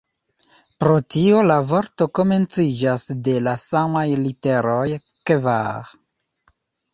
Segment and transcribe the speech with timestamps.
[0.83, 4.89] Pro tio la vorto komenciĝas de la samaj literoj
[5.33, 5.93] "kvar".